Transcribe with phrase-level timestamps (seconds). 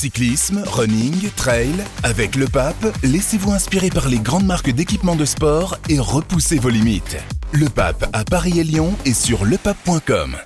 [0.00, 5.76] Cyclisme, running, trail, avec le pape, laissez-vous inspirer par les grandes marques d'équipements de sport
[5.90, 7.18] et repoussez vos limites.
[7.52, 10.38] Le pape à Paris et Lyon et sur lepape.com.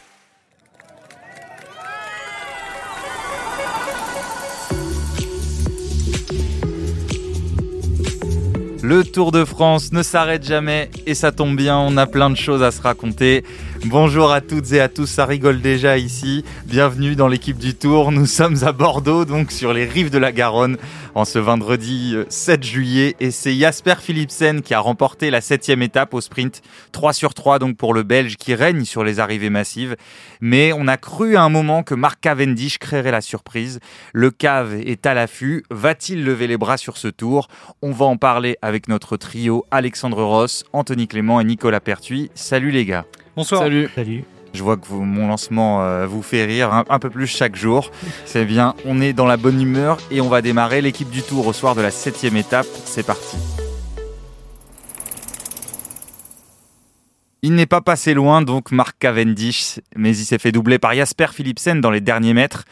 [8.82, 12.34] Le Tour de France ne s'arrête jamais et ça tombe bien, on a plein de
[12.34, 13.42] choses à se raconter.
[13.87, 16.42] Bonjour à toutes et à tous, ça rigole déjà ici.
[16.64, 18.12] Bienvenue dans l'équipe du Tour.
[18.12, 20.78] Nous sommes à Bordeaux, donc sur les rives de la Garonne,
[21.14, 23.14] en ce vendredi 7 euh, juillet.
[23.20, 26.62] Et c'est Jasper Philipsen qui a remporté la septième étape au sprint
[26.92, 29.96] 3 sur 3, donc pour le Belge qui règne sur les arrivées massives.
[30.40, 33.80] Mais on a cru à un moment que Mark Cavendish créerait la surprise.
[34.14, 35.62] Le cave est à l'affût.
[35.70, 37.48] Va-t-il lever les bras sur ce tour?
[37.82, 42.30] On va en parler avec notre trio Alexandre Ross, Anthony Clément et Nicolas Pertuis.
[42.34, 43.04] Salut les gars.
[43.37, 43.62] Bonsoir.
[43.62, 43.88] Salut.
[43.95, 44.24] Salut.
[44.52, 47.91] Je vois que mon lancement euh, vous fait rire un, peu plus chaque jour.
[48.24, 51.48] C'est bien, on est dans la bonne humeur et on va démarrer l'équipe du tour
[51.48, 52.66] au soir de la septième étape.
[52.84, 53.37] C'est parti.
[57.43, 61.26] Il n'est pas passé loin, donc Mark Cavendish, mais il s'est fait doubler par Jasper
[61.32, 62.65] Philipsen dans les derniers mètres.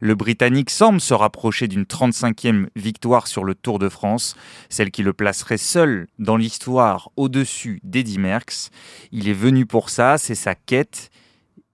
[0.00, 4.36] Le Britannique semble se rapprocher d'une 35e victoire sur le Tour de France,
[4.68, 8.70] celle qui le placerait seul dans l'histoire au-dessus d'Eddy Merckx.
[9.12, 11.10] Il est venu pour ça, c'est sa quête,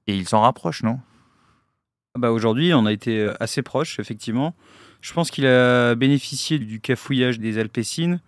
[0.06, 1.00] et il s'en rapproche, non?
[2.18, 4.54] Bah Aujourd'hui, on a été assez proche, effectivement.
[5.00, 8.20] Je pense qu'il a bénéficié du cafouillage des Alpessines.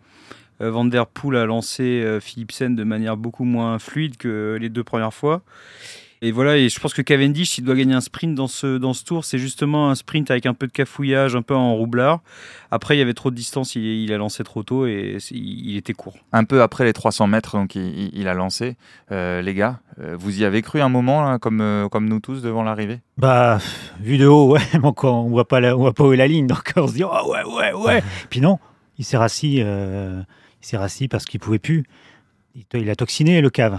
[0.61, 5.15] Euh, Van a lancé euh, Philipsen de manière beaucoup moins fluide que les deux premières
[5.15, 5.43] fois.
[6.25, 8.95] Et voilà, et je pense que Cavendish, s'il doit gagner un sprint dans ce, dans
[8.95, 12.23] ce tour, c'est justement un sprint avec un peu de cafouillage, un peu en roublard.
[12.71, 15.93] Après, il y avait trop de distance, il, a lancé trop tôt et il, était
[15.93, 16.15] court.
[16.33, 18.79] Un peu après les 300 mètres, donc il, a lancé.
[19.13, 22.41] Euh, les gars, euh, vous y avez cru un moment, comme, euh, comme nous tous,
[22.41, 23.01] devant l'arrivée?
[23.19, 23.59] Bah,
[24.01, 24.63] vu de haut, ouais,
[25.03, 27.31] on voit pas on voit pas où est la ligne, donc on se dit, oh
[27.31, 28.03] ouais, ouais, ouais.
[28.31, 28.59] Puis non,
[28.97, 30.25] il s'est rassis, il
[30.63, 31.85] s'est rassis parce qu'il pouvait plus.
[32.73, 33.79] Il a toxiné le cave.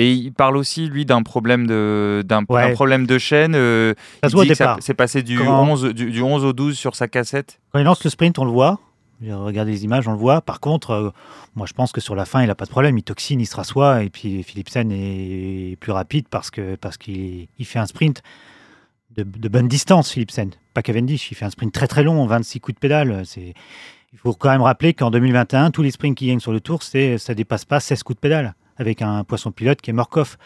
[0.00, 3.54] Et il parle aussi, lui, d'un problème de, d'un, problème de chaîne.
[3.54, 4.78] Euh, ça se voit au départ.
[4.80, 7.60] C'est passé du, 11, du, 11 au 12 sur sa cassette.
[7.70, 8.80] Quand il lance le sprint, on le voit.
[9.22, 10.40] Regardez les images, on le voit.
[10.40, 11.10] Par contre, euh,
[11.54, 12.96] moi je pense que sur la fin, il n'a pas de problème.
[12.96, 14.02] Il toxine, il se rassoit.
[14.02, 18.22] Et puis Philipsen est plus rapide parce, que, parce qu'il il fait un sprint
[19.14, 20.48] de, de, bonne distance, Philipsen.
[20.72, 21.30] Pas Cavendish.
[21.30, 23.20] Il fait un sprint très très long, 26 coups de pédale.
[23.26, 23.52] C'est...
[24.14, 26.82] Il faut quand même rappeler qu'en 2021, tous les sprints qui gagnent sur le tour,
[26.82, 30.36] c'est, ça dépasse pas 16 coups de pédale avec un poisson pilote qui est Morkov.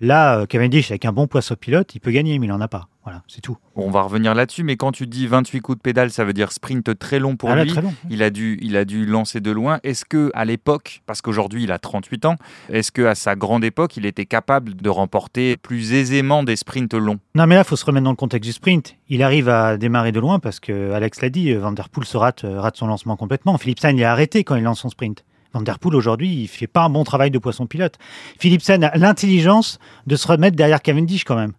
[0.00, 2.68] Là, euh, Cavendish, avec un bon poisson pilote, il peut gagner, mais il n'en a
[2.68, 2.88] pas.
[3.04, 3.56] Voilà, c'est tout.
[3.76, 6.50] On va revenir là-dessus, mais quand tu dis 28 coups de pédale, ça veut dire
[6.50, 7.72] sprint très long pour ah lui.
[8.10, 9.78] Il, a dû, il a dû lancer de loin.
[9.84, 12.36] Est-ce que à l'époque, parce qu'aujourd'hui il a 38 ans,
[12.68, 16.94] est-ce que à sa grande époque, il était capable de remporter plus aisément des sprints
[16.94, 17.20] longs?
[17.36, 18.96] Non, mais là, il faut se remettre dans le contexte du sprint.
[19.08, 22.16] Il arrive à démarrer de loin parce que Alex l'a dit, Van Der Poel se
[22.16, 23.56] rate, euh, rate son lancement complètement.
[23.56, 25.24] Philippe Sainz, il a arrêté quand il lance son sprint.
[25.56, 27.94] Van Der Poel aujourd'hui, il fait pas un bon travail de poisson pilote.
[28.38, 31.52] Philipsen a l'intelligence de se remettre derrière Cavendish quand même.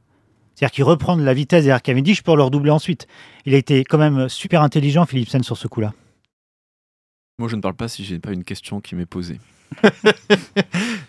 [0.53, 3.07] C'est-à-dire qu'il reprend la vitesse derrière Cavendish pour le redoubler ensuite.
[3.47, 5.93] Il a été quand même super intelligent, Philipsen, sur ce coup-là.
[7.39, 9.39] Moi, je ne parle pas si j'ai pas une question qui m'est posée.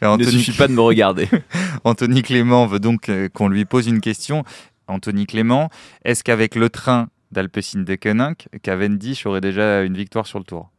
[0.02, 1.28] Il ne suffit pas de me regarder.
[1.84, 4.44] Anthony Clément veut donc euh, qu'on lui pose une question.
[4.86, 5.68] Anthony Clément,
[6.06, 10.70] est-ce qu'avec le train d'Alpecin de Koenig, Cavendish aurait déjà une victoire sur le tour?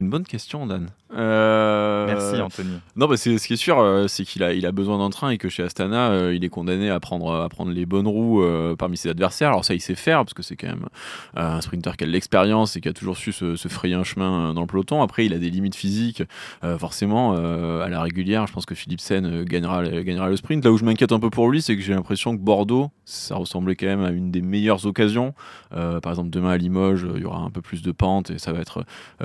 [0.00, 0.90] Une bonne question, Dan.
[1.14, 2.80] Euh, Merci Anthony.
[2.96, 5.08] Non, bah c'est ce qui est sûr, euh, c'est qu'il a, il a besoin d'un
[5.10, 8.06] train et que chez Astana, euh, il est condamné à prendre, à prendre les bonnes
[8.06, 8.44] roues
[8.78, 9.48] parmi ses adversaires.
[9.48, 10.86] Alors ça, il sait faire parce que c'est quand même
[11.34, 14.52] un sprinter qui a de l'expérience et qui a toujours su se, frayer un chemin
[14.54, 15.02] dans le peloton.
[15.02, 16.22] Après, il a des limites physiques,
[16.78, 18.46] forcément à la régulière.
[18.46, 20.64] Je pense que Philipsen gagnera, gagnera le sprint.
[20.64, 23.36] Là où je m'inquiète un peu pour lui, c'est que j'ai l'impression que Bordeaux, ça
[23.36, 25.34] ressemblait quand même à une des meilleures occasions.
[25.70, 28.52] par exemple, demain à Limoges, il y aura un peu plus de pente et ça
[28.52, 28.84] va être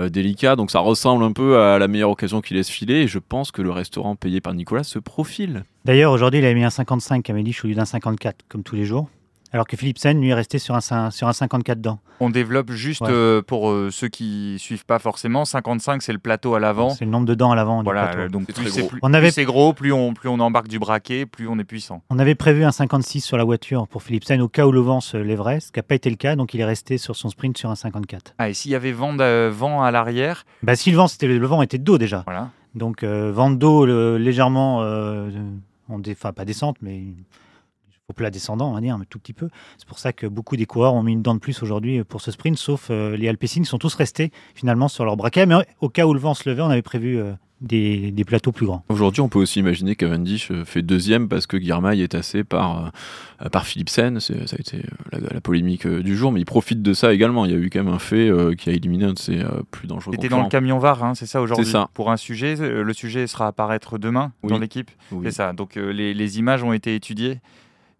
[0.09, 0.55] délicat.
[0.55, 3.01] Donc ça ressemble un peu à la meilleure occasion qu'il laisse filer.
[3.01, 5.63] Et je pense que le restaurant payé par Nicolas se profile.
[5.85, 8.75] D'ailleurs, aujourd'hui, il a mis un 55 à Mélich au lieu d'un 54, comme tous
[8.75, 9.09] les jours
[9.53, 11.99] alors que Philipsen, lui, est resté sur un, sur un 54 dents.
[12.19, 16.55] On développe juste euh, pour euh, ceux qui suivent pas forcément, 55 c'est le plateau
[16.55, 16.89] à l'avant.
[16.89, 17.83] C'est le nombre de dents à l'avant.
[17.83, 18.91] Voilà, donc plus c'est gros.
[19.03, 19.31] On avait...
[19.45, 22.01] gros, plus on, plus on embarque du braquet, plus on est puissant.
[22.09, 25.01] On avait prévu un 56 sur la voiture pour Philipsen au cas où le vent
[25.01, 27.29] se lèverait, ce qui n'a pas été le cas, donc il est resté sur son
[27.29, 28.33] sprint sur un 54.
[28.39, 30.45] Ah, et s'il y avait vent, vent à l'arrière?
[30.63, 32.23] Bah, Si le vent, c'était, le vent était de dos déjà.
[32.25, 32.49] Voilà.
[32.73, 33.85] Donc euh, vent de dos
[34.17, 34.79] légèrement,
[35.89, 37.03] enfin pas descente, mais
[38.09, 39.47] au plat descendant, on va dire, mais tout petit peu.
[39.77, 42.19] C'est pour ça que beaucoup des coureurs ont mis une dent de plus aujourd'hui pour
[42.19, 45.45] ce sprint, sauf euh, les Alpecin, sont tous restés finalement sur leur braquet.
[45.45, 48.51] Mais au cas où le vent se levait, on avait prévu euh, des, des, plateaux
[48.51, 48.83] plus grands.
[48.89, 52.91] Aujourd'hui, on peut aussi imaginer qu'Avendish fait deuxième parce que Girmay est tassé par,
[53.41, 54.19] euh, par Philipsen.
[54.19, 54.83] Ça a été
[55.13, 57.45] la, la, polémique du jour, mais il profite de ça également.
[57.45, 59.41] Il y a eu quand même un fait qui a éliminé un de ses
[59.71, 62.93] plus dangereux C'était dans le camion VAR, hein, c'est ça aujourd'hui Pour un sujet, le
[62.93, 64.49] sujet sera à apparaître demain oui.
[64.49, 64.91] dans l'équipe.
[65.13, 65.21] Oui.
[65.23, 65.53] C'est ça.
[65.53, 67.39] Donc les, les images ont été étudiées.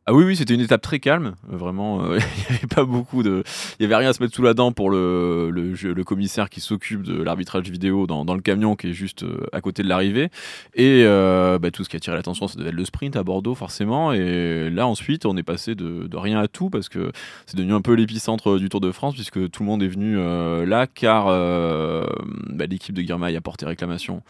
[0.05, 1.35] Ah oui, oui, c'était une étape très calme.
[1.47, 2.19] Vraiment, euh,
[2.49, 3.43] il n'y avait pas beaucoup de.
[3.79, 6.49] Il n'y avait rien à se mettre sous la dent pour le, le, le commissaire
[6.49, 9.81] qui s'occupe de l'arbitrage vidéo dans, dans, le camion qui est juste euh, à côté
[9.81, 10.29] de l'arrivée.
[10.73, 13.23] Et euh, bah, tout ce qui a attiré l'attention, ça devait être le sprint à
[13.23, 14.11] Bordeaux, forcément.
[14.11, 17.13] Et là, ensuite, on est passé de, de rien à tout parce que
[17.45, 20.17] c'est devenu un peu l'épicentre du Tour de France puisque tout le monde est venu
[20.65, 24.21] là car bah, l'équipe de Guirmail a porté réclamation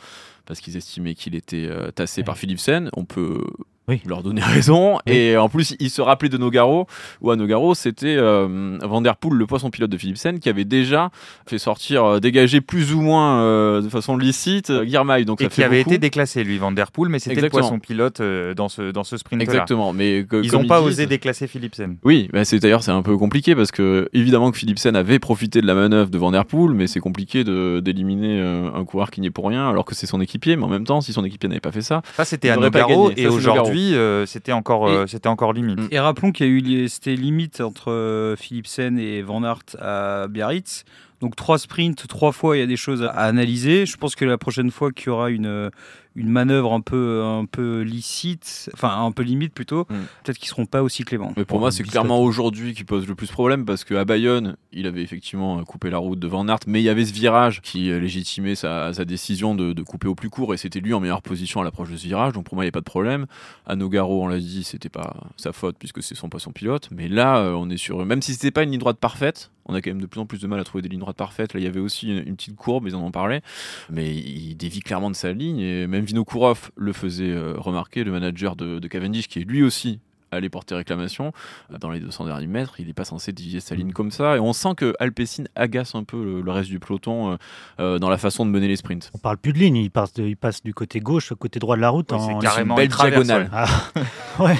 [0.45, 2.89] parce qu'ils estimaient qu'il était tassé par Philipsen.
[2.95, 3.41] On peut
[3.87, 4.01] oui.
[4.05, 4.99] leur donner raison.
[5.05, 6.87] Et en plus, il se rappelait de Nogaro,
[7.21, 10.65] où à Nogaro, c'était euh, Van Der Poel, le poisson pilote de Philipsen, qui avait
[10.65, 11.09] déjà
[11.47, 15.25] fait sortir, euh, dégager plus ou moins euh, de façon licite euh, Girmay.
[15.25, 18.19] Donc et qui avait été déclassé, lui, Van Der Poel, mais c'était le poisson pilote
[18.21, 19.43] euh, dans ce, dans ce sprint -là.
[19.43, 19.93] Exactement.
[19.93, 21.97] Mais ils n'ont pas osé déclasser Philipsen.
[22.03, 25.61] Oui, bah c'est d'ailleurs c'est un peu compliqué parce que évidemment que Philipsen avait profité
[25.61, 29.27] de la manœuvre de Van Der Poel, mais c'est compliqué d'éliminer un coureur qui n'y
[29.27, 30.55] est pour rien, alors que c'est son équipier.
[30.55, 33.11] Mais en même temps, si son équipier n'avait pas fait ça, ça c'était à Nogaro
[33.17, 35.79] et aujourd'hui euh, c'était encore, euh, c'était encore limite.
[35.91, 40.27] Et rappelons qu'il y a eu c'était limite entre euh, Philipsen et Van Aert à
[40.27, 40.85] Biarritz.
[41.21, 43.85] Donc trois sprints, trois fois, il y a des choses à analyser.
[43.85, 45.71] Je pense que la prochaine fois qu'il y aura une,
[46.15, 49.95] une manœuvre un peu, un peu licite, enfin un peu limite plutôt, mm.
[50.23, 51.33] peut-être qu'ils seront pas aussi cléments.
[51.37, 54.87] Mais pour moi, c'est clairement aujourd'hui qui pose le plus problème parce qu'à Bayonne, il
[54.87, 57.89] avait effectivement coupé la route de Van Aert, mais il y avait ce virage qui
[57.89, 61.21] légitimait sa, sa décision de, de, couper au plus court et c'était lui en meilleure
[61.21, 62.33] position à l'approche de ce virage.
[62.33, 63.25] Donc pour moi, il n'y a pas de problème.
[63.65, 66.89] À Nogaro, on l'a dit, c'était pas sa faute puisque c'est son poisson pilote.
[66.91, 69.73] Mais là, euh, on est sur, même si c'était pas une ligne droite parfaite, on
[69.73, 71.53] a quand même de plus en plus de mal à trouver des lignes droites parfaites.
[71.53, 73.41] Là, il y avait aussi une, une petite courbe, ils en ont parlé,
[73.89, 78.11] mais il dévie clairement de sa ligne et même Vinokourov le faisait euh, remarquer, le
[78.11, 79.99] manager de, de, Cavendish, qui est lui aussi
[80.31, 81.31] allé porter réclamation
[81.71, 82.79] euh, dans les 200 derniers mètres.
[82.79, 84.35] Il n'est pas censé dévier sa ligne comme ça.
[84.35, 87.37] Et on sent que Alpecin agace un peu le, le reste du peloton
[87.79, 89.11] euh, dans la façon de mener les sprints.
[89.13, 91.59] On parle plus de ligne, il passe, de, il passe du côté gauche au côté
[91.59, 92.11] droit de la route.
[92.11, 93.49] En carrément une belle diagonale.
[93.53, 93.67] Ah,
[94.39, 94.57] ouais.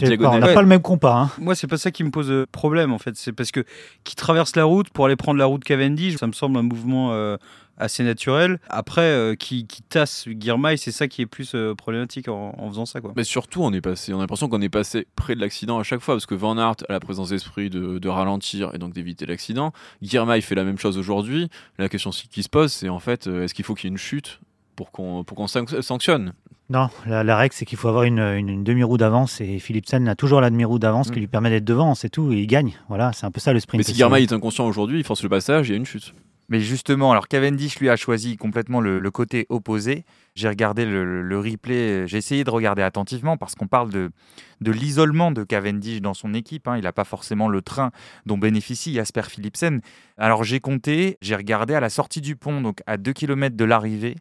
[0.00, 1.14] Pas, on n'a pas le même compas.
[1.14, 1.30] Hein.
[1.38, 3.16] Moi, c'est pas ça qui me pose problème en fait.
[3.16, 3.64] C'est parce que
[4.04, 7.12] qui traverse la route pour aller prendre la route Cavendish, ça me semble un mouvement
[7.12, 7.36] euh,
[7.76, 8.58] assez naturel.
[8.68, 12.68] Après, euh, qui, qui, tasse Girmay, c'est ça qui est plus euh, problématique en, en,
[12.68, 13.00] faisant ça.
[13.00, 13.12] Quoi.
[13.16, 15.82] Mais surtout, on est passé, on a l'impression qu'on est passé près de l'accident à
[15.82, 18.92] chaque fois, parce que Van Aert a la présence d'esprit de, de, ralentir et donc
[18.92, 19.72] d'éviter l'accident.
[20.02, 21.48] Girmay fait la même chose aujourd'hui.
[21.78, 23.98] La question qui se pose, c'est en fait, est-ce qu'il faut qu'il y ait une
[23.98, 24.40] chute
[24.76, 26.32] pour qu'on pour qu'on sanctionne
[26.70, 30.08] non, la, la règle, c'est qu'il faut avoir une, une, une demi-roue d'avance et Philipsen
[30.08, 31.12] a toujours la demi-roue d'avance mmh.
[31.12, 32.72] qui lui permet d'être devant, c'est tout, et il gagne.
[32.88, 33.80] Voilà, c'est un peu ça le sprint.
[33.80, 36.14] Mais si Girmay est inconscient aujourd'hui, il force le passage, il y a une chute.
[36.48, 40.04] Mais justement, alors Cavendish lui a choisi complètement le, le côté opposé.
[40.34, 44.10] J'ai regardé le, le replay, j'ai essayé de regarder attentivement parce qu'on parle de,
[44.60, 46.68] de l'isolement de Cavendish dans son équipe.
[46.68, 46.76] Hein.
[46.76, 47.92] Il n'a pas forcément le train
[48.26, 49.80] dont bénéficie Jasper Philipsen.
[50.18, 53.64] Alors j'ai compté, j'ai regardé à la sortie du pont, donc à 2 km de
[53.64, 54.16] l'arrivée.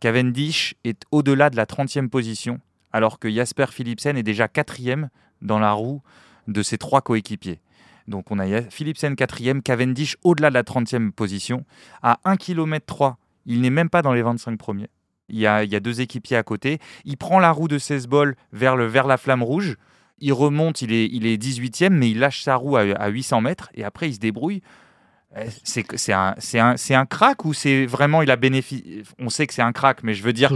[0.00, 2.60] Cavendish est au-delà de la 30e position,
[2.92, 5.08] alors que Jasper Philipsen est déjà quatrième
[5.42, 6.02] dans la roue
[6.48, 7.60] de ses trois coéquipiers.
[8.06, 11.64] Donc on a Philipsen quatrième, Cavendish au-delà de la 30e position,
[12.02, 13.18] à 1 km 3.
[13.46, 14.88] Il n'est même pas dans les 25 premiers.
[15.28, 16.78] Il y, a, il y a deux équipiers à côté.
[17.04, 19.76] Il prend la roue de 16 bols vers, vers la flamme rouge.
[20.18, 23.40] Il remonte, il est, il est 18e, mais il lâche sa roue à, à 800
[23.40, 24.62] mètres et après il se débrouille
[25.64, 29.62] c'est un, un, un crack ou c'est vraiment il a bénéficié On sait que c'est
[29.62, 30.50] un crack, mais je veux dire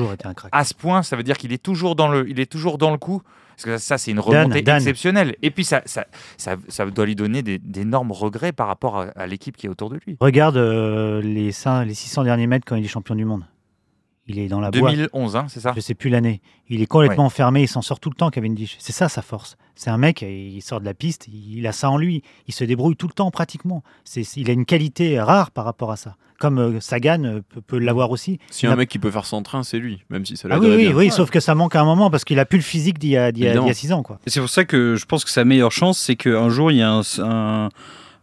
[0.52, 2.90] à ce point, ça veut dire qu'il est toujours dans le, il est toujours dans
[2.90, 3.23] le coup.
[3.57, 4.76] Parce que ça, c'est une remontée Dan, Dan.
[4.76, 5.37] exceptionnelle.
[5.43, 6.07] Et puis ça, ça,
[6.38, 9.90] ça, ça doit lui donner d'énormes regrets par rapport à, à l'équipe qui est autour
[9.90, 10.16] de lui.
[10.19, 13.45] Regarde euh, les, 5, les 600 derniers mètres quand il est champion du monde.
[14.30, 16.40] Il est dans la 2011, hein, c'est ça Je sais plus l'année.
[16.68, 17.30] Il est complètement ouais.
[17.30, 18.76] fermé, il s'en sort tout le temps, Cavendish.
[18.78, 19.56] C'est ça sa force.
[19.75, 22.22] C'est un mec, il sort de la piste, il a ça en lui.
[22.46, 23.82] Il se débrouille tout le temps pratiquement.
[24.37, 26.14] il a une qualité rare par rapport à ça.
[26.38, 28.38] Comme euh, Sagan euh, peut, peut l'avoir aussi.
[28.50, 28.76] Si un a...
[28.76, 30.88] mec qui peut faire son train, c'est lui, même si ça ah oui, oui, bien.
[30.90, 31.10] oui, ouais.
[31.10, 33.16] sauf que ça manque à un moment parce qu'il a plus le physique d'il y
[33.16, 34.02] a 6 ans.
[34.26, 36.82] C'est pour ça que je pense que sa meilleure chance, c'est qu'un jour, il y
[36.82, 37.68] a un, un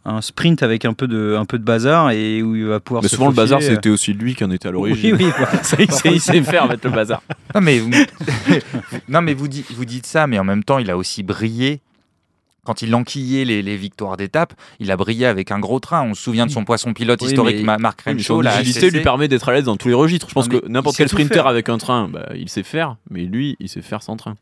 [0.07, 3.03] un sprint avec un peu de, un peu de bazar et où il va pouvoir.
[3.03, 3.43] Mais souvent faufiler.
[3.43, 5.15] le bazar c'était aussi lui qui en était à l'origine.
[5.15, 7.21] Oui, oui, ça, il, sait, il sait faire mettre le bazar.
[7.53, 7.91] Non mais vous,
[9.09, 11.81] non mais vous dites, vous dites ça, mais en même temps il a aussi brillé.
[12.63, 16.03] Quand il enquillait les, les victoires d'étape, il a brillé avec un gros train.
[16.03, 18.39] On se souvient de son poisson pilote oui, historique, mais, Marc Renshaw.
[18.39, 20.27] Oui, L'agilité lui permet d'être à l'aise dans tous les registres.
[20.27, 23.55] Je pense que n'importe quel sprinter avec un train, bah, il sait faire, mais lui,
[23.61, 24.35] il sait faire sans train.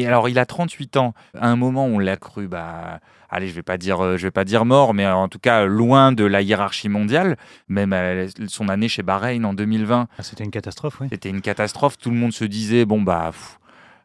[0.00, 1.14] Et alors, il a 38 ans.
[1.38, 3.00] À un moment, on l'a cru, bah,
[3.30, 5.64] allez, je vais pas dire, euh, je vais pas dire mort, mais en tout cas
[5.64, 7.36] loin de la hiérarchie mondiale.
[7.68, 11.08] Même euh, son année chez Bahreïn en 2020, Ah, C'était une catastrophe, oui.
[11.10, 11.98] c'était une catastrophe.
[11.98, 13.58] Tout le monde se disait, bon bah, pff,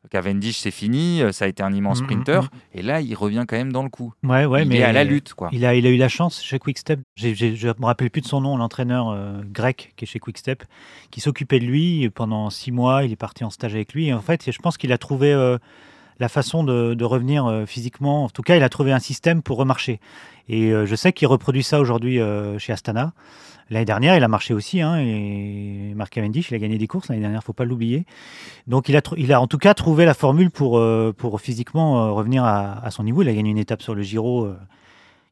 [0.09, 2.41] Cavendish c'est fini, euh, ça a été un immense Mhm, sprinter.
[2.43, 2.49] mhm.
[2.75, 4.13] Et là, il revient quand même dans le coup.
[4.23, 5.49] Ouais, ouais, il mais est à la lutte, quoi.
[5.53, 6.99] Il a, il a eu la chance chez Quickstep.
[7.15, 10.19] J'ai- j'ai- je me rappelle plus de son nom, l'entraîneur euh, grec qui est chez
[10.19, 10.63] Quickstep,
[11.11, 13.03] qui s'occupait de lui pendant six mois.
[13.03, 14.07] Il est parti en stage avec lui.
[14.07, 15.57] Et en fait, je pense qu'il a trouvé euh,
[16.19, 18.25] la façon de, de revenir physiquement.
[18.25, 19.99] En tout cas, il a trouvé un système pour remarcher.
[20.49, 23.13] Et euh, je sais qu'il reproduit ça aujourd'hui euh, chez Astana.
[23.73, 24.81] L'année dernière, il a marché aussi.
[24.81, 28.05] Hein, et Mark Cavendish, il a gagné des courses l'année dernière, faut pas l'oublier.
[28.67, 32.05] Donc, il a, il a en tout cas trouvé la formule pour, euh, pour physiquement
[32.05, 33.21] euh, revenir à, à son niveau.
[33.23, 34.45] Il a gagné une étape sur le Giro.
[34.45, 34.55] euh,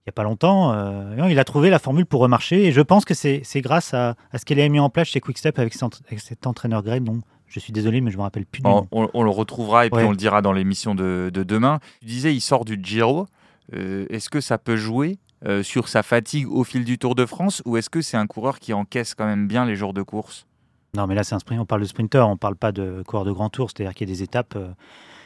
[0.03, 0.74] il n'y a pas longtemps.
[1.15, 4.15] non, il a trouvé la formule pour remarcher et je pense que c'est grâce à,
[4.31, 7.03] à ce qu'il a mis en place chez Quickstep avec, cet avec cet entraîneur grec
[7.03, 9.86] dont je suis désolé mais je me rappelle plus du On, on- on le retrouvera
[9.86, 11.79] et puis on le dira dans l'émission de, de demain.
[12.00, 13.27] Tu disais, il sort du Giro.
[13.71, 17.63] Est-ce que ça peut jouer euh, sur sa fatigue au fil du Tour de France
[17.65, 20.45] ou est-ce que c'est un coureur qui encaisse quand même bien les jours de course?
[20.93, 23.25] Non mais là c'est un sprint, on parle de sprinter, on parle pas de coureur
[23.25, 24.67] de grand tour, c'est-à-dire qu'il y a des étapes, euh,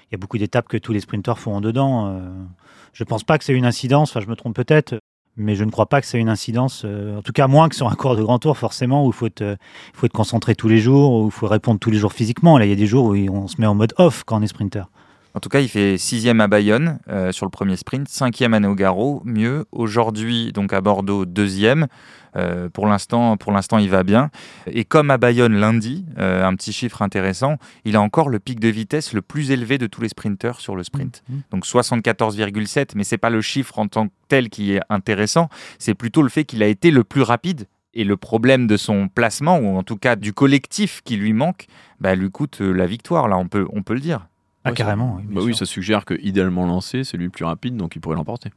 [0.03, 2.07] il y a beaucoup d'étapes que tous les sprinteurs font en dedans.
[2.07, 2.29] euh.
[2.93, 4.95] je pense pas que c'est une incidence, enfin je me trompe peut-être,
[5.35, 7.89] mais je ne crois pas que c'est une incidence, en tout cas moins que sur
[7.89, 9.27] un coureur de grand tour forcément où il faut
[9.93, 12.57] faut être concentré tous les jours, où il faut répondre tous les jours physiquement.
[12.57, 14.41] Là il y a des jours où on se met en mode off quand on
[14.41, 14.85] est sprinter.
[15.35, 18.61] En tout cas, il fait sixième à Bayonne euh, sur le premier sprint, cinquième à
[18.61, 19.65] Nogaro, mieux.
[19.73, 21.87] Aujourd'hui, donc à Bordeaux, deuxième.
[22.37, 24.29] Euh, pour l'instant, pour l'instant, il va bien.
[24.65, 28.61] Et comme à Bayonne lundi, euh, un petit chiffre intéressant, il a encore le pic
[28.61, 31.21] de vitesse le plus élevé de tous les sprinteurs sur le sprint.
[31.27, 31.41] Mhm.
[31.51, 35.49] Donc 74,7, mais c'est pas le chiffre en tant que tel qui est intéressant,
[35.79, 37.67] c'est plutôt le fait qu'il a été le plus rapide.
[37.93, 41.67] Et le problème de son placement, ou en tout cas du collectif qui lui manque,
[41.99, 43.27] bah, lui coûte euh, la victoire.
[43.27, 44.27] Là, on peut, on peut le dire.
[44.65, 45.15] Ah Ouais, carrément.
[45.17, 47.99] oui, Bah oui, ça suggère que idéalement lancé, c'est lui le plus rapide, donc il
[47.99, 48.49] pourrait l'emporter.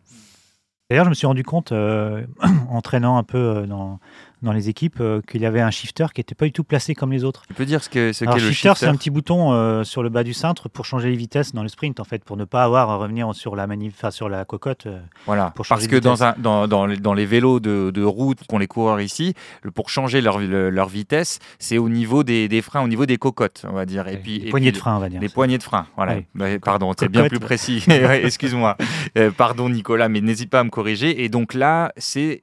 [0.91, 2.27] D'ailleurs, je me suis rendu compte, euh,
[2.71, 4.01] en traînant un peu euh, dans,
[4.43, 6.95] dans les équipes, euh, qu'il y avait un shifter qui n'était pas du tout placé
[6.95, 7.43] comme les autres.
[7.49, 9.53] Tu peux dire ce qu'est ce Alors, qu'est le shifter, shifter c'est un petit bouton
[9.53, 12.25] euh, sur le bas du cintre pour changer les vitesses dans le sprint, en fait,
[12.25, 14.87] pour ne pas avoir à revenir sur la, manip, enfin, sur la cocotte.
[14.87, 15.01] euh.
[15.27, 18.39] Voilà, pour parce que dans, un, dans, dans, les, dans les vélos de, de route
[18.49, 22.49] qu'ont les coureurs ici, le- pour changer leur, le- leur vitesse, c'est au niveau des,
[22.49, 24.07] des freins, au niveau des cocottes, on va dire.
[24.09, 25.21] Et puis, les et poignées puis de frein, on va dire.
[25.21, 26.17] Les poignées de frein, voilà.
[26.17, 26.25] Oui.
[26.35, 27.85] Bah, pardon, c'est bien plus précis.
[27.89, 28.77] Excuse-moi.
[29.37, 31.25] Pardon Nicolas, mais n'hésite pas à me corriger.
[31.25, 32.43] Et donc là, c'est,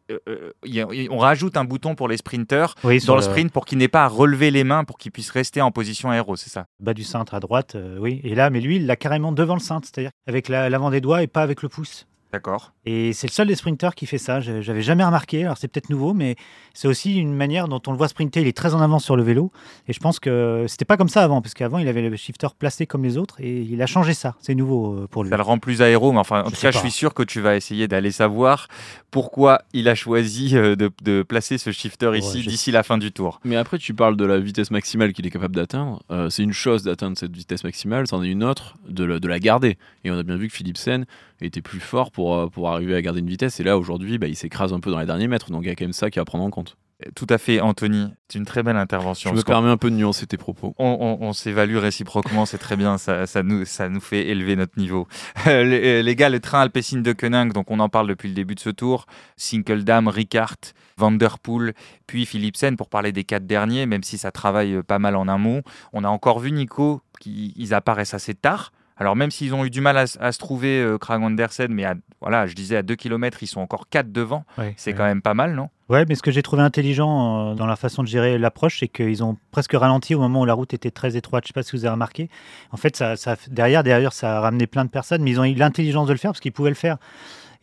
[1.09, 4.05] on rajoute un bouton pour les sprinteurs Oui, dans le sprint pour qu'ils n'aient pas
[4.05, 6.65] à relever les mains pour qu'ils puissent rester en position aéro, c'est ça?
[6.79, 8.21] Bas du cintre à droite, euh, oui.
[8.23, 11.01] Et là, mais lui, il l'a carrément devant le cintre, c'est-à-dire avec la- l'avant des
[11.01, 12.07] doigts et pas avec le pouce.
[12.31, 12.71] D'accord.
[12.85, 14.39] Et c'est le seul des sprinteurs qui fait ça.
[14.41, 15.43] Je- J'avais jamais remarqué.
[15.43, 16.35] Alors c'est peut-être nouveau, mais
[16.73, 18.41] c'est aussi une manière dont on le voit sprinter.
[18.41, 19.51] Il est très en avance sur le vélo.
[19.87, 22.47] Et je pense que c'était pas comme ça avant, parce qu'avant il avait le shifter
[22.57, 24.35] placé comme les autres, et il a changé ça.
[24.39, 25.29] C'est nouveau euh, pour lui.
[25.31, 27.23] Ça le rend plus aéro, mais enfin, en Je tout cas, je suis sûr que
[27.23, 28.67] tu vas essayer d'aller savoir
[29.11, 32.97] pourquoi il a choisi euh, de, de placer ce shifter Ouais, ici d'ici la fin
[32.97, 33.39] du tour.
[33.43, 36.03] Mais après, tu parles de la vitesse maximale qu'il est capable d'atteindre.
[36.11, 39.27] Euh, c'est une chose d'atteindre cette vitesse maximale, c'en est une autre de, la- de
[39.27, 39.77] la garder.
[40.03, 41.05] Et on a bien vu que Philipsen
[41.41, 43.59] était plus fort pour, pour arriver à garder une vitesse.
[43.59, 45.49] Et là, aujourd'hui, bah, il s'écrase un peu dans les derniers mètres.
[45.51, 46.77] Donc il y a quand même ça qui à prendre en compte.
[47.13, 48.13] Tout à fait, Anthony.
[48.29, 49.29] C'est une très belle intervention.
[49.31, 50.73] Je me permets un peu de nuancer tes propos.
[50.79, 54.55] on, on- on s'évalue réciproquement, c'est très bien, ça, ça nous, ça nous fait élever
[54.55, 55.05] notre niveau.
[55.47, 58.33] Euh, les, les gars, le train Alpecin de Koenig, donc on en parle depuis le
[58.33, 59.05] début de ce tour,
[59.35, 60.55] Sinkeldam, Ricard,
[60.97, 61.73] Van Der Poel,
[62.07, 65.27] puis Philipsen pour parler des quatre derniers, même si ça travaille euh, pas mal en
[65.27, 65.61] amont.
[65.93, 68.71] On a encore vu Nico, qui, ils apparaissent assez tard.
[68.97, 71.95] Alors même s'ils ont eu du mal à, se trouver, euh, Krag Andersen, mais à-
[72.21, 74.97] voilà, je disais à 2 km, ils sont encore 4 devant, Ouais, c'est ouais.
[74.97, 75.69] quand même pas mal, non?
[75.89, 78.87] Ouais, mais ce que j'ai trouvé intelligent euh, dans la façon de gérer l'approche, c'est
[78.87, 81.43] qu'ils ont presque ralenti au moment où la route était très étroite.
[81.43, 82.29] Je sais pas si vous avez remarqué.
[82.71, 85.43] En fait, ça, ça- derrière, derrière, ça a ramené plein de personnes, mais ils ont
[85.45, 86.97] eu l'intelligence de le faire parce qu'ils pouvaient le faire.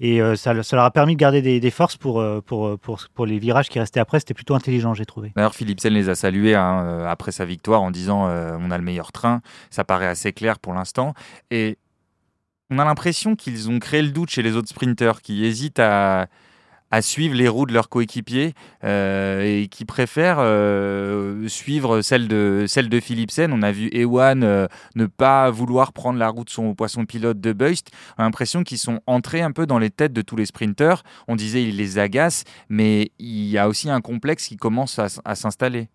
[0.04, 3.06] Et euh, ça, leur a permis de garder des, forces pour, euh, pour, euh, pour,
[3.14, 4.18] pour les virages qui restaient après.
[4.18, 5.32] C'était plutôt intelligent, j'ai trouvé.
[5.36, 9.12] D'ailleurs, Philipsen les a salués hein, après sa victoire en disant on a le meilleur
[9.12, 9.42] train.
[9.70, 11.14] Ça paraît assez clair pour l'instant.
[11.52, 11.78] Et
[12.68, 16.26] on a l'impression qu'ils ont créé le doute chez les autres sprinteurs qui hésitent à,
[16.92, 18.52] à suivre les roues de leurs coéquipiers
[18.84, 23.50] euh, et qui préfèrent euh, suivre celle de, celle de Philipsen.
[23.52, 27.40] On a vu Ewan euh, ne pas vouloir prendre la route de son poisson pilote
[27.40, 27.88] de Beust.
[28.18, 31.02] On a l'impression qu'ils sont entrés un peu dans les têtes de tous les sprinteurs.
[31.28, 35.34] On disait ils les agacent, mais il y a aussi un complexe qui commence à,
[35.34, 35.88] s'installer.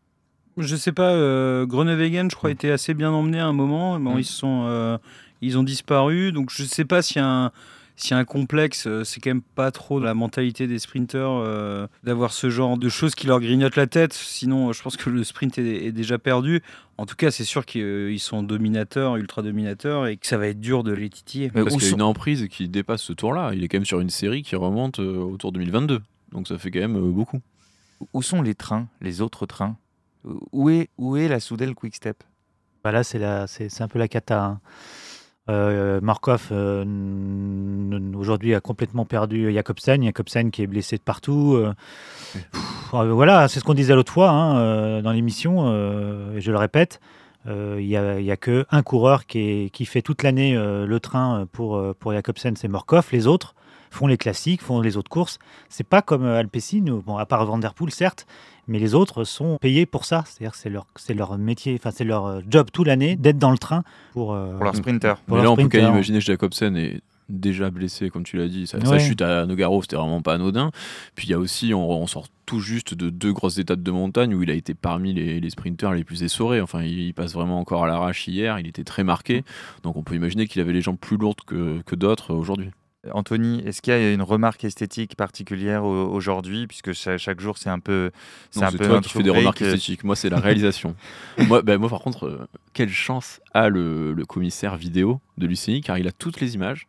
[0.58, 4.00] Je sais pas, euh, Groenewegen, je crois, était assez bien emmené à un moment.
[4.00, 4.20] Bon, Mm.
[4.20, 4.98] ils, sont, euh,
[5.42, 7.52] ils ont disparu, donc je sais pas s'il y a un-
[7.98, 11.32] s'il y a un complexe, euh, c'est quand même pas trop la mentalité des sprinteurs
[11.44, 14.14] euh, d'avoir ce genre de choses qui leur grignotent la tête.
[14.14, 16.62] Sinon, je pense que le sprint est, est déjà perdu.
[17.00, 20.60] En tout cas, c'est sûr qu'ils sont dominateurs, ultra dominateurs, et que ça va être
[20.62, 21.52] dur de les titiller.
[21.54, 23.52] Mais Parce qu'il y a une emprise qui dépasse ce tour-là.
[23.54, 26.02] Il est quand même sur une série qui remonte euh, autour de 2022.
[26.32, 27.42] Donc ça fait quand même euh, beaucoup.
[28.14, 29.76] Où sont les trains, les autres trains?
[30.52, 32.24] Où est, où est la Soudel Quick Step?
[32.84, 34.44] Bah là, c'est la- c'est c'est un peu la cata.
[34.44, 34.60] hein.
[35.50, 36.84] Euh, Markov euh,
[38.16, 40.04] aujourd'hui a complètement perdu Jakobsen.
[40.04, 41.56] Jakobsen qui est blessé de partout.
[41.56, 41.74] euh.
[42.52, 45.66] Pff, euh, voilà, c'est ce qu'on disait l'autre fois hein, euh, dans l'émission.
[45.68, 47.00] euh, et je le répète,
[47.48, 50.86] euh, il n'y a, a que un coureur qui, est- qui fait toute l'année euh,
[50.86, 53.08] le train pour, pour Jakobsen, c'est Morkov.
[53.12, 53.56] Les autres
[53.92, 55.40] font les classiques, font les autres courses.
[55.70, 58.26] C'est pas comme euh, Alpecin, où- bon, à part Van Der Poel, certes,
[58.68, 60.24] mais les autres sont payés pour ça.
[60.26, 63.38] C'est-à-dire que c'est leur, c'est leur métier, enfin c'est leur euh, job toute l'année d'être
[63.40, 65.78] dans le train pour, euh, pour leur sprinter pour Mais leur là, on peut quand
[65.78, 65.94] même sprinter.
[65.94, 68.68] imaginer que Jacobsen est déjà blessé, comme tu l'as dit.
[68.68, 70.72] Sa, chute à Nogaro, c'était vraiment pas anodin.
[71.16, 73.92] Puis il y a aussi, on, on sort tout juste de deux grosses étapes de
[73.92, 76.62] montagne où il a été parmi les, les sprinteurs les plus essorés.
[76.62, 78.60] Enfin, il, il passe vraiment encore à l'arrache hier.
[78.60, 79.44] Il était très marqué.
[79.84, 82.70] Donc on peut imaginer qu'il avait les jambes plus lourdes que, que d'autres aujourd'hui.
[83.14, 87.58] Anthony, est-ce qu'il y a une remarque esthétique particulière au- aujourd'hui Puisque cha- chaque jour,
[87.58, 88.12] c'est un peu.
[88.52, 90.04] C'est un peu toi qui fais des remarques esthétiques.
[90.04, 90.96] Moi, c'est la réalisation.
[91.48, 95.82] moi, ben, moi, par contre, euh, quelle chance a le, le commissaire vidéo de l'UCI,
[95.82, 96.88] car il a toutes les images.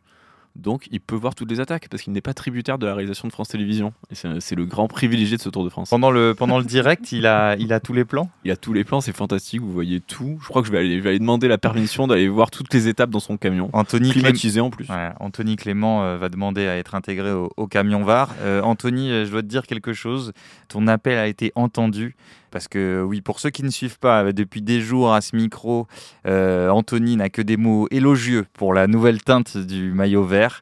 [0.59, 3.27] Donc, il peut voir toutes les attaques, parce qu'il n'est pas tributaire de la réalisation
[3.27, 3.93] de France Télévisions.
[4.11, 5.89] Et c'est le grand privilégié de ce Tour de France.
[5.89, 8.29] Pendant le, pendant le direct, il a, il a tous les plans?
[8.43, 10.37] Il a tous les plans, c'est fantastique, vous voyez tout.
[10.41, 12.73] Je crois que je vais aller, je vais aller demander la permission d'aller voir toutes
[12.73, 13.69] les étapes dans son camion.
[13.73, 14.87] Anthony Climatisé en plus.
[15.19, 18.33] Anthony Clément euh, va demander à être intégré au, au camion VAR.
[18.41, 20.33] Euh, Anthony, euh, je dois te dire quelque chose.
[20.67, 22.15] Ton appel a été entendu.
[22.51, 25.35] Parce que oui, pour ceux qui ne suivent pas, euh, depuis des jours à ce
[25.35, 25.87] micro,
[26.27, 30.61] euh, Anthony n'a que des mots élogieux pour la nouvelle teinte du maillot vert.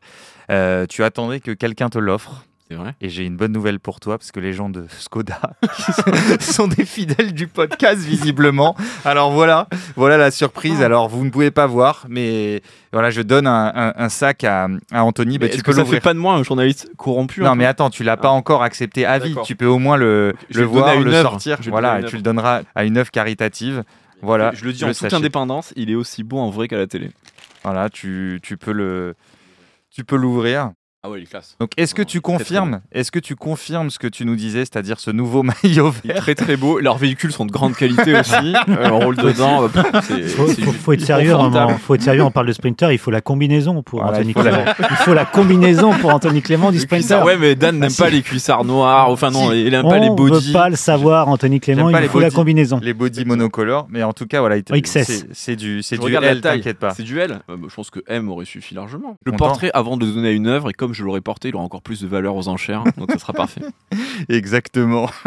[0.49, 2.46] Euh, tu attendais que quelqu'un te l'offre?
[2.69, 2.95] C'est vrai.
[2.99, 5.39] Et j'ai une bonne nouvelle pour toi, parce que les gens de Skoda
[6.41, 8.75] sont des fidèles du podcast, visiblement.
[9.05, 10.81] Alors voilà, voilà la surprise.
[10.81, 14.67] Alors vous ne pouvez pas voir, mais voilà, je donne un, un- un sac à,
[14.91, 15.37] à Anthony.
[15.37, 17.55] Bah, Mais tu est-ce peux que ça fait pas de moi un journaliste corrompu Non,
[17.55, 18.31] mais attends, tu l'as pas Ah.
[18.31, 19.35] encore accepté à vie.
[19.45, 21.59] Tu peux au moins le, voir, le sortir.
[21.61, 23.83] Je Voilà, et tu le donneras à une œuvre caritative.
[24.21, 25.15] Voilà, je le dis en toute sachet.
[25.15, 27.11] indépendance, il est aussi beau en vrai qu'à la télé.
[27.63, 29.15] Voilà, tu, tu peux le,
[29.89, 30.71] tu peux l'ouvrir.
[31.07, 31.55] Ah ouais, il est classe.
[31.61, 34.35] Donc, est-ce que tu Très, très confirmes, est-ce que tu confirmes ce que tu nous
[34.35, 36.79] disais, c'est-à-dire ce nouveau maillot Il est vert très très beau.
[36.79, 38.33] Leurs véhicules sont de grande qualité aussi.
[38.67, 39.63] Euh, on roule dedans.
[39.63, 39.67] euh,
[40.03, 42.51] C'est faut, c'est faut- juste faut être sérieux, on, faut être sérieux, on parle de
[42.53, 44.87] sprinter, il faut la combinaison pour Voilà, Anthony il faut la- Clément.
[44.91, 47.23] Il faut la combinaison pour Anthony Clément du sprinter.
[47.23, 49.09] ouais, mais Dan n'aime Ah, pas les cuissards noirs.
[49.09, 49.61] Enfin, non, Si.
[49.65, 50.47] il aime on pas les ne body.
[50.47, 52.79] veut pas le savoir, Anthony Clément, il faut la combinaison.
[52.83, 55.25] les body monocolores, mais en tout cas, voilà, XS.
[55.31, 56.91] c'est- du, c'est Je du regarde la L, t'inquiète pas.
[56.91, 57.39] C'est du L.
[57.49, 59.15] Euh, bah, je pense que M aurait suffi largement.
[59.25, 61.55] Je le porterai avant de donner à une œuvre et comme je l'aurais porté, il
[61.55, 62.83] aura encore plus de valeur aux enchères.
[62.97, 63.61] Donc ça sera parfait.
[64.29, 65.09] Exactement.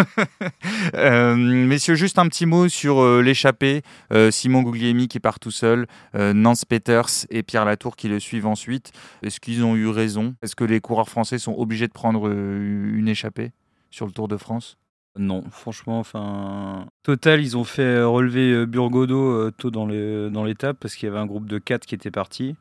[0.94, 3.82] Euh, messieurs, juste un petit mot sur euh, l'échappée.
[4.12, 8.18] Euh, Simon Guglielmi qui part tout seul, euh, Nance Peters et Pierre Latour qui le
[8.18, 8.92] suivent ensuite.
[9.22, 10.34] Est-ce qu'ils ont eu raison?
[10.42, 13.52] Est-ce que les coureurs français sont obligés de prendre euh, une échappée
[13.90, 14.76] sur le Tour de France?
[15.18, 16.86] Non, franchement, enfin.
[17.02, 21.20] Total, ils ont fait relever Burgodo tôt dans le- dans l'étape parce qu'il y avait
[21.20, 22.56] un groupe de 4 qui était parti.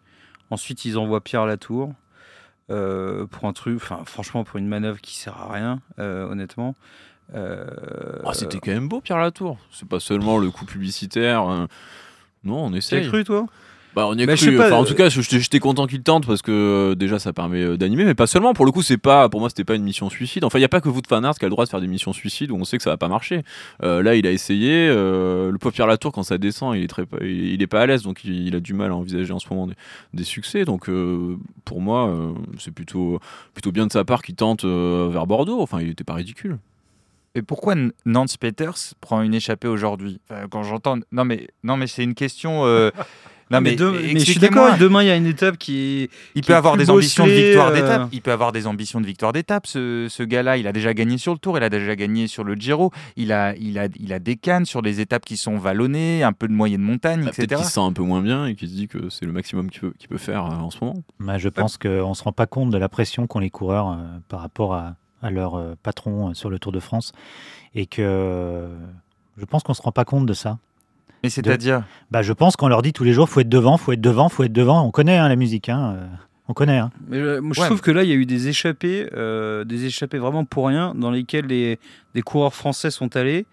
[0.50, 1.94] Ensuite, ils envoient Pierre Latour
[2.70, 6.76] euh, pour un truc, enfin, franchement, pour une manœuvre qui sert à rien, euh, honnêtement.
[7.36, 7.66] Euh,
[8.26, 9.58] Oh, C'était quand même beau, Pierre Latour.
[9.72, 11.48] C'est pas seulement le coup publicitaire.
[11.50, 11.68] euh,
[12.44, 13.02] Non, on T'as essaie.
[13.08, 13.46] cru, toi?
[13.96, 14.60] Bah, on y Bah, cru.
[14.60, 17.62] Enfin, en euh, tout cas, j'étais content qu'il tente parce que euh, déjà ça permet
[17.64, 18.54] euh, d'animer, mais pas seulement.
[18.54, 20.44] Pour le coup, c'est pas, pour moi, c'était pas une mission suicide.
[20.44, 21.82] Enfin, il y a pas que vous de Fanart qui a le droit de faire
[21.82, 23.42] des missions suicides où on sait que ça va pas marcher.
[23.84, 24.88] Euh, là, il a essayé.
[24.90, 27.82] euh, le pauvre Pierre Latour, quand ça descend, il est très, pas- il, est pas
[27.82, 29.74] à l'aise, donc il, il a du mal à envisager en ce moment des,
[30.14, 30.66] des succès.
[30.66, 33.20] Donc, euh, pour moi, euh, c'est plutôt,
[33.54, 35.62] plutôt bien de sa part qu'il tente euh, vers Bordeaux.
[35.62, 36.58] Enfin, il était pas ridicule.
[37.36, 37.76] Et pourquoi
[38.06, 40.20] Nance Peters prend une échappée aujourd'hui?
[40.30, 40.98] Enfin, Quand j'entends.
[41.12, 42.64] Non, mais, non, mais c'est une question.
[43.52, 46.10] Non, mais, de- mais je suis d'accord, demain, il y a une étape qui.
[46.36, 48.10] Il qui peut est avoir plus des ambitions de victoire euh, d'étape.
[48.12, 49.66] Il peut avoir des ambitions de victoire d'étape.
[49.66, 52.44] Ce, ce gars-là, il a déjà gagné sur le Tour, il a déjà gagné sur
[52.44, 52.92] le Giro.
[53.16, 56.34] Il a, il a, il a des cannes sur des étapes qui sont vallonnées, un
[56.34, 57.56] peu de moyenne montagne, Bah, Peut-être etc.
[57.62, 59.70] qu'il se sent un peu moins bien et qu'il se dit que c'est le maximum
[59.72, 61.02] qu'il peut, qu'il peut faire euh, en ce moment.
[61.20, 63.90] Bah, je pense qu'on ne se rend pas compte de la pression qu'ont les coureurs
[63.90, 63.96] euh,
[64.28, 67.14] par rapport à, à leur euh, patron euh, sur le Tour de France.
[67.76, 68.68] Et que
[69.38, 70.58] je pense qu'on ne se rend pas compte de ça.
[71.24, 73.92] Mais c'est-à-dire, Bah, je pense qu'on leur dit tous les jours faut être devant, faut
[73.92, 74.86] être devant, faut être devant.
[74.86, 76.06] On connaît hein, la musique, hein, euh,
[76.48, 76.78] on connaît.
[76.78, 76.92] hein.
[77.08, 79.64] Mais euh, moi, je Ouais, trouve que là, il y a eu des échappées, euh,
[79.66, 81.78] des échappées vraiment pour rien, dans lesquelles les,
[82.16, 83.46] des coureurs français sont allés.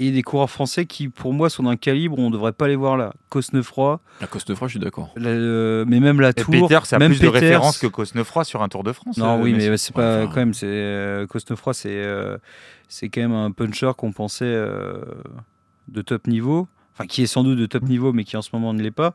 [0.00, 2.68] et des coureurs français qui, pour moi, sont d'un calibre où on ne devrait pas
[2.68, 3.12] les voir là.
[3.30, 5.10] Cosnefroy, La Cosnefroy, je suis d'accord.
[5.16, 6.52] la- euh, mais même la Et Tour.
[6.68, 7.40] Peter, ça a même plus de Peters.
[7.40, 9.16] références que Cosnefroy sur un Tour de France.
[9.16, 10.54] Non, euh, oui, mais c'est pas quand même.
[10.54, 12.36] C'est euh, Cosnefroy, c'est euh,
[12.86, 15.00] c'est quand même un puncher qu'on pensait euh,
[15.88, 16.68] de top niveau,
[16.98, 18.90] enfin qui est sans doute de top niveau, mais qui en ce moment ne l'est
[18.90, 19.14] pas.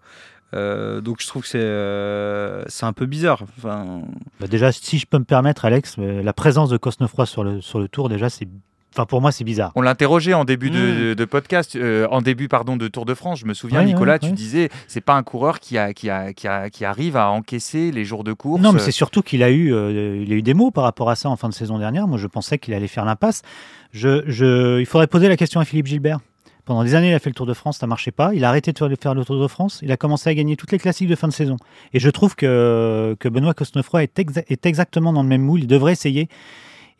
[0.55, 3.41] Euh, donc je trouve que c'est euh, c'est un peu bizarre.
[3.57, 4.01] Enfin,
[4.39, 7.59] Bah, déjà, si je peux me permettre, Alex, euh, la présence de Cosnefroy sur le,
[7.61, 8.47] sur le tour, déjà, c'est.
[8.95, 9.71] Enfin, pour moi, c'est bizarre.
[9.73, 10.99] On l'interrogeait en début de, Mm.
[10.99, 13.39] de- de podcast, euh, en début pardon de Tour de France.
[13.39, 14.31] Je me souviens, Nicolas, ouais, tu ouais.
[14.33, 17.91] disais, c'est pas un coureur qui, a, qui, a, qui, a- qui arrive à encaisser
[17.91, 18.61] les jours de course.
[18.61, 21.09] Non, mais c'est surtout qu'il a eu, euh, il a eu des mots par rapport
[21.09, 22.07] à ça en fin de saison dernière.
[22.07, 23.41] Moi, je pensais qu'il allait faire l'impasse.
[23.93, 26.19] Je, je, il faudrait poser la question à Philippe Gilbert.
[26.65, 28.33] Pendant des années, il a fait le Tour de France, ça marchait pas.
[28.33, 29.79] Il a arrêté de faire- le Tour de France.
[29.83, 31.57] Il a commencé à gagner toutes les classiques de fin de saison.
[31.93, 35.59] Et je trouve que, que Benoît Cosnefroy est, exa- est exactement dans le même moule.
[35.61, 36.29] Il devrait essayer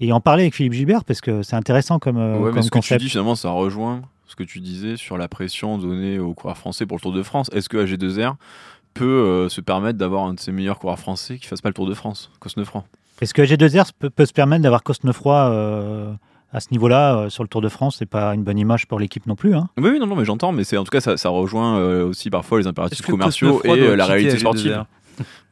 [0.02, 2.67] et en parler avec Philippe Gilbert parce que c'est intéressant comme, euh, Ouais, mais ce
[2.69, 3.02] que tu concept.
[3.02, 6.86] dis, finalement, ça rejoint ce que tu disais sur la pression donnée aux coureurs français
[6.86, 7.49] pour le Tour de France.
[7.54, 8.36] Est-ce que AG2R
[8.93, 11.73] peut euh, se permettre d'avoir un de ses meilleurs coureurs français qui fasse pas le
[11.73, 12.84] Tour de France Cosnefroy?
[13.21, 16.13] Est-ce que G2R peut, peut se permettre d'avoir Cosnefroy euh,
[16.53, 18.99] à ce niveau-là euh, sur le Tour de France C'est pas une bonne image pour
[18.99, 19.55] l'équipe non plus.
[19.55, 19.69] Hein.
[19.77, 22.05] Oui, oui, non, non, mais j'entends, mais c'est en tout cas, ça, ça rejoint euh,
[22.05, 24.85] aussi parfois les impératifs commerciaux et euh, la réalité AG2R sportive.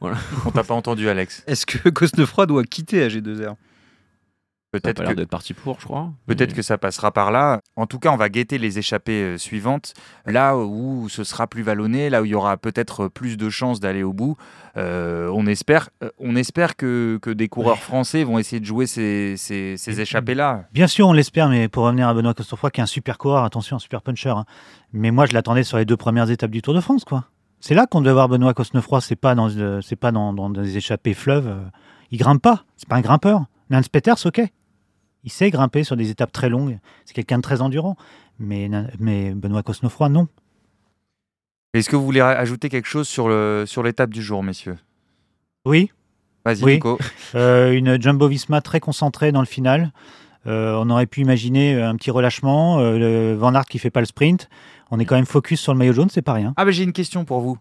[0.00, 1.44] On t'a pas entendu, Alex.
[1.46, 3.56] Est-ce que Cosnefroy doit quitter AG2R Ça a
[4.72, 6.08] Peut-être que, l'air d'être parti pour, je crois.
[6.26, 7.60] peut-être Mais- que ça passera par là.
[7.76, 9.92] En tout cas, on va guetter les échappées euh, suivantes.
[10.26, 13.80] Là où ce sera plus vallonné, là où il y aura peut-être plus de chances
[13.80, 14.36] d'aller au bout.
[14.78, 18.86] Euh, on espère, euh, on espère que, que des coureurs français vont essayer de jouer
[18.86, 20.64] ces, ces, ces échappées-là.
[20.72, 23.44] Bien sûr, on l'espère, mais pour revenir à Benoît Cosnefroy, qui est un super coureur,
[23.44, 24.30] attention, un super puncher.
[24.30, 24.46] hein.
[24.94, 27.24] Mais moi, je l'attendais sur les deux premières étapes du Tour de France, quoi.
[27.60, 29.00] C'est là qu'on devait voir Benoît Cosnefroy.
[29.02, 31.46] C'est pas dans, euh, c'est pas dans, dans des échappées fleuves.
[31.46, 31.60] euh.
[32.10, 32.64] Il grimpe pas.
[32.76, 33.44] C'est pas un grimpeur.
[33.70, 34.42] Nance Peters, ok.
[35.24, 36.78] Il sait grimper sur des étapes très longues.
[37.04, 37.96] C'est quelqu'un de très endurant.
[38.38, 40.26] Mais, mais Benoît Cosnefroy, non.
[41.74, 44.78] Est-ce que vous voulez ajouter quelque chose sur l'étape du jour, messieurs?
[45.64, 45.90] Oui,
[46.44, 46.72] Vas-y, Oui.
[46.74, 46.98] Nico.
[47.34, 49.90] Euh, une Jumbo Visma très concentrée dans le final.
[50.46, 52.78] Euh, on aurait pu imaginer un petit relâchement.
[52.80, 54.50] euh, le Van Aert qui fait pas le sprint.
[54.90, 56.52] On est quand même focus sur le maillot jaune, c'est pas rien.
[56.56, 57.56] Ah, ben j'ai une question pour vous.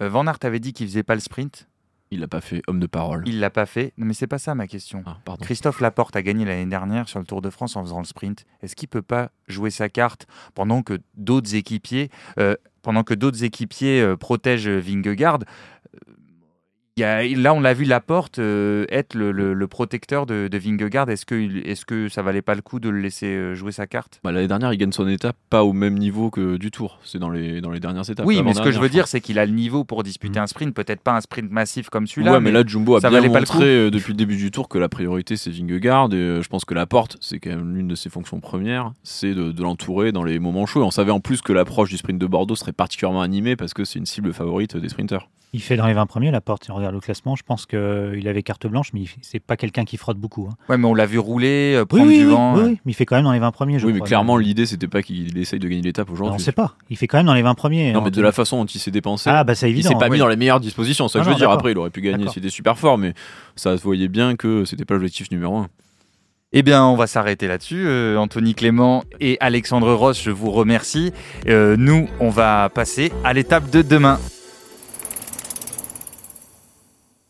[0.00, 1.67] Euh, Van Aert avait dit qu'il faisait pas le sprint.
[2.10, 3.22] Il l'a pas fait, homme de parole.
[3.26, 3.92] Il l'a pas fait.
[3.98, 5.02] Non, mais c'est pas ça ma question.
[5.06, 5.44] Ah, pardon.
[5.44, 8.46] Christophe Laporte a gagné l'année dernière sur le Tour de France en faisant le sprint.
[8.62, 13.44] Est-ce qu'il peut pas jouer sa carte pendant que d'autres équipiers, euh, pendant que d'autres
[13.44, 15.40] équipiers euh, protègent Vingegaard?
[15.40, 15.44] Euh,
[16.98, 20.58] y a- Là, on l'a vu Laporte euh, être le, le- le protecteur de, de
[20.58, 21.08] Vingegaard.
[21.10, 21.34] Est-ce que,
[21.66, 24.20] est-ce que ça valait pas le coup de le laisser euh, jouer sa carte?
[24.24, 26.98] Bah, L'année dernière, il gagne son étape pas au même niveau que du Tour.
[27.04, 28.26] C'est dans les, dans les dernières étapes.
[28.26, 30.44] Oui, mais ce que je veux dire, c'est qu'il a le niveau pour disputer Mhm.
[30.44, 30.74] un sprint.
[30.74, 32.32] Peut-être pas un sprint massif comme celui-là.
[32.32, 34.78] ouais, mais là, Jumbo a ça bien montré euh, depuis le début du tour que
[34.78, 36.08] la priorité c'est Vingegaard.
[36.12, 38.92] Et euh, je pense que la porte, c'est quand même l'une de ses fonctions premières,
[39.02, 40.80] c'est de, de l'entourer dans les moments chauds.
[40.82, 43.74] Et on savait en plus que l'approche du sprint de Bordeaux serait particulièrement animée parce
[43.74, 45.28] que c'est une cible favorite des sprinters.
[45.54, 46.64] Il fait dans les 20 premiers, la porte.
[46.64, 49.56] Si on regarde le classement, je pense qu'il avait carte blanche, mais il- c'est pas
[49.56, 50.46] quelqu'un qui frotte beaucoup.
[50.50, 50.54] hein.
[50.68, 52.54] Ouais, mais on l'a vu rouler, euh, Oui, prendre oui, du oui, vent.
[52.54, 52.64] oui, euh.
[52.66, 53.78] oui, mais il fait quand même dans les 20 premiers.
[53.78, 56.42] Je oui, mais clairement, l'idée c'était pas qu'il essaye de gagner l'étape on ne aujourd'hui.
[56.42, 56.74] sait pas.
[56.90, 57.92] Il fait quand même dans les 20 premiers.
[57.92, 59.30] Non, En mais de la façon dont il s'est dépensé.
[59.30, 59.88] Ah, bah c'est il évident.
[59.88, 60.08] s'est pas hein.
[60.10, 61.50] mis dans les meilleures dispositions, ça Non, je veux non, dire.
[61.50, 63.14] Après, il aurait pu gagner s'il était super fort, mais
[63.56, 65.68] ça se voyait bien que c'était pas l'objectif numéro un.
[66.52, 67.84] Eh bien, on va s'arrêter là-dessus.
[67.86, 71.12] Euh, Anthony Clément et Alexandre Ross, je vous remercie.
[71.46, 74.18] Euh, nous, on va passer à l'étape de demain.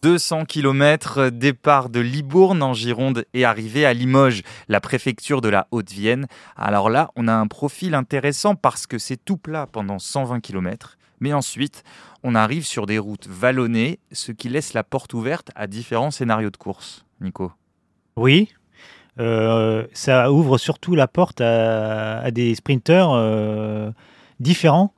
[0.02, 5.66] 200 km, départ de Libourne en Gironde et arrivée à Limoges, la préfecture de la
[5.70, 6.26] Haute-Vienne.
[6.56, 10.98] Alors là, on a un profil intéressant parce que c'est tout plat pendant 120 km.
[11.20, 11.82] Mais ensuite,
[12.22, 16.50] on arrive sur des routes vallonnées, ce qui laisse la porte ouverte à différents scénarios
[16.50, 17.04] de course.
[17.20, 17.52] Nico.
[18.16, 18.48] Oui.
[19.18, 23.90] Euh, ça ouvre surtout la porte à, des sprinteurs euh,
[24.38, 24.94] différents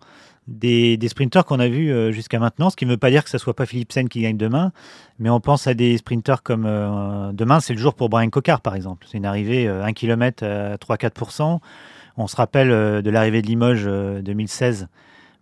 [0.50, 3.30] des, sprinteurs qu'on a vus euh, jusqu'à maintenant, ce qui ne veut pas dire que
[3.30, 4.72] ce ne soit pas Philipsen qui gagne demain,
[5.18, 8.60] mais on pense à des sprinteurs comme euh, demain, c'est le jour pour Brian Cocard
[8.60, 9.06] par exemple.
[9.10, 11.60] C'est une arrivée euh, 1 km à 3-4%.
[12.16, 14.88] On se rappelle euh, de l'arrivée de Limoges euh, 2016,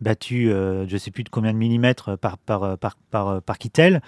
[0.01, 4.01] battu je ne sais plus de combien de millimètres par, par, par, par, Kittel.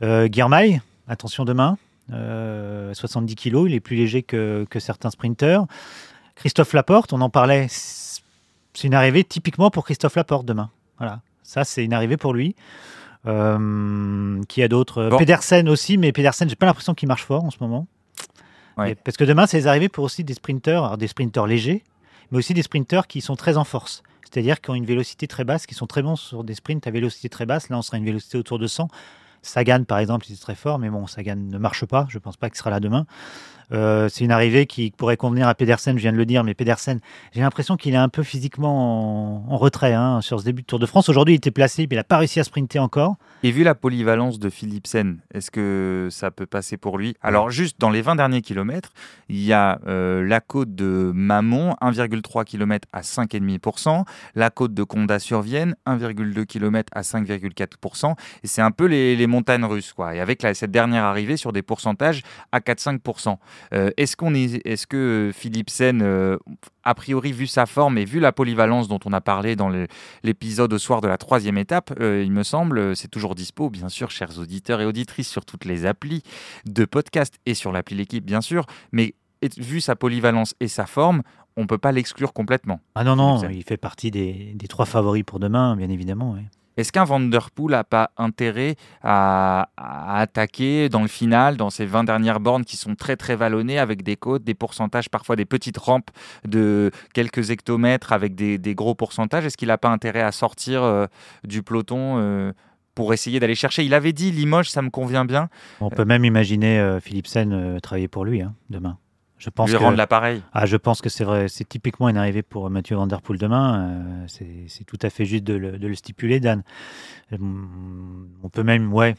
[0.00, 1.76] Guirmail, attention demain,
[2.12, 5.66] euh, 70 kg, il est plus léger que, que certains sprinteurs.
[6.34, 7.66] Christophe Laporte, on en parlait,
[8.78, 10.70] c'est une arrivée typiquement pour Christophe Laporte demain.
[10.98, 12.54] Voilà, ça c'est une arrivée pour lui.
[13.26, 15.18] Euh, qui a d'autres Bon.
[15.18, 17.86] Pedersen aussi, mais Pedersen, j'ai pas l'impression qu'il marche fort en ce moment.
[18.76, 18.92] Ouais.
[18.92, 21.82] Et- Parce que demain, c'est les arrivées pour aussi des sprinteurs, alors des sprinteurs légers,
[22.30, 24.02] mais aussi des sprinteurs qui sont très en force.
[24.24, 26.90] C'est-à-dire qui ont une vélocité très basse, qui sont très bons sur des sprints à
[26.90, 27.68] vélocité très basse.
[27.70, 28.88] Là, on sera à une vélocité autour de 100.
[29.42, 32.06] Sagan, par exemple, il est très fort, mais bon, Sagan ne marche pas.
[32.08, 33.06] Je ne pense pas qu'il sera là demain.
[33.72, 36.54] Euh, c'est une arrivée qui pourrait convenir à Pedersen, je viens de le dire, mais
[36.54, 37.00] Pedersen,
[37.32, 40.78] j'ai l'impression qu'il est un peu physiquement en, retrait hein, sur ce début de Tour
[40.78, 41.08] de France.
[41.08, 43.16] Aujourd'hui, il était placé, mais il n'a pas réussi à sprinter encore.
[43.42, 47.14] Et vu la polyvalence de Philipsen, est-ce que ça peut passer pour lui?
[47.22, 48.92] Alors, juste dans les 20 derniers kilomètres,
[49.28, 54.04] il y a euh, la côte de Mamon, 1,3 km à 5,5%,
[54.34, 58.14] la côte de Condat-sur-Vienne, 1,2 km à 5,4%.
[58.42, 60.14] Et c'est un peu les, montagnes russes, quoi.
[60.14, 63.36] Et avec cette dernière arrivée sur des pourcentages à 4-5%.
[63.72, 66.38] Euh, est-ce, qu'on est, est-ce que Philipsen, euh,
[66.84, 69.70] a priori, vu sa forme et vu la polyvalence dont on a parlé dans
[70.22, 73.88] l'épisode au soir de la troisième étape, euh, il me semble, c'est toujours dispo, bien
[73.88, 76.22] sûr, chers auditeurs et auditrices, sur toutes les applis
[76.64, 78.64] de podcast et sur l'appli L'équipe, bien sûr.
[78.92, 79.14] Mais
[79.56, 81.22] vu sa polyvalence et sa forme,
[81.56, 82.80] on ne peut pas l'exclure complètement.
[82.94, 86.34] Ah non, non, il fait partie des, des trois favoris pour demain, bien évidemment.
[86.36, 86.42] Oui.
[86.78, 92.38] Est-ce qu'un Vanderpool n'a pas intérêt à, attaquer dans le final, dans ces 20 dernières
[92.38, 96.10] bornes qui sont très très vallonnées avec des côtes, des pourcentages, parfois des petites rampes
[96.46, 99.44] de quelques hectomètres avec des, gros pourcentages?
[99.44, 101.06] Est-ce qu'il n'a pas intérêt à sortir euh,
[101.42, 102.52] du peloton euh,
[102.94, 103.84] pour essayer d'aller chercher?
[103.84, 105.48] Il avait dit Limoges, ça me convient bien.
[105.80, 108.98] On peut même imaginer euh, Philippe Sen travailler pour lui hein, demain.
[109.38, 110.42] Je pense lui que, rendre l'appareil.
[110.52, 113.38] Ah, je pense que c'est vrai, c'est typiquement une arrivée pour Mathieu Van Der Poel
[113.38, 113.96] demain.
[114.28, 116.62] Euh, c'est tout à fait juste de le, stipuler, Dan.
[117.32, 117.36] Euh,
[118.42, 119.14] on peut même, ouais,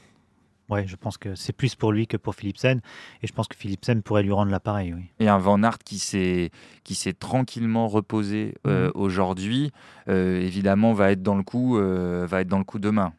[0.69, 2.81] ouais, je pense que c'est plus pour lui que pour Philipsen,
[3.23, 4.93] et je pense que Philipsen pourrait lui rendre l'appareil.
[4.93, 5.03] Oui.
[5.19, 6.51] Et un Van Aert qui s'est
[6.83, 8.91] qui s'est tranquillement reposé euh, mhm.
[8.95, 9.71] aujourd'hui,
[10.07, 13.13] évidemment, va être dans le coup, va être dans le coup demain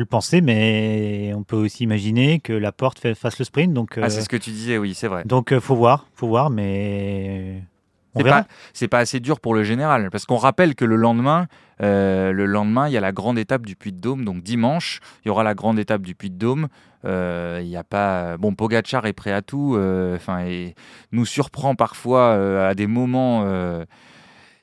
[0.00, 3.74] peut le penser, mais on peut aussi imaginer que la porte fasse le sprint.
[3.74, 5.24] Donc, ah, c'est euh, ce que tu disais, oui, c'est vrai.
[5.26, 7.62] Donc, euh, faut voir, faut voir, mais
[8.16, 8.46] c'est pas,
[8.90, 11.48] pas, assez dur pour le général, parce qu'on rappelle que le lendemain,
[11.82, 15.30] euh, le lendemain, il y a la grande étape du Puy-de-Dôme, donc dimanche, il y
[15.30, 16.68] aura la grande étape du Puy-de-Dôme.
[17.04, 19.78] Il y a pas, bon, Pogachar est prêt à tout,
[20.14, 20.74] enfin, et
[21.12, 23.44] nous surprend parfois à des moments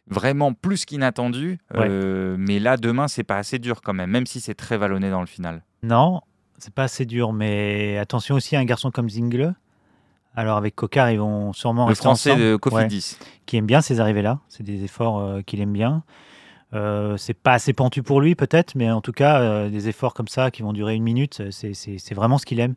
[0.10, 1.60] vraiment plus qu'inattendu.
[1.76, 5.10] Euh, mais là, demain, c'est pas assez dur quand même, même si c'est très vallonné
[5.10, 5.64] dans le final.
[5.84, 6.22] Non,
[6.58, 9.56] c'est pas assez dur, mais attention aussi à un garçon comme Zingle.
[10.36, 13.18] Alors avec Cocard, ils vont sûrement le français de Cofidis,
[13.48, 14.40] qui aime bien ces arrivées-là.
[14.50, 16.04] C'est des efforts euh, qu'il aime bien.
[16.74, 20.14] Euh, c'est pas assez pentu pour lui peut-être, mais en tout cas, euh, des efforts
[20.14, 22.76] comme ça qui vont durer une minute, c'est vraiment ce qu'il aime.